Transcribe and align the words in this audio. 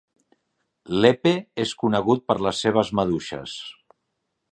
Lepe 1.03 1.33
és 1.63 1.73
conegut 1.83 2.25
per 2.31 2.37
les 2.47 2.63
seves 2.67 2.91
maduixes. 3.01 3.55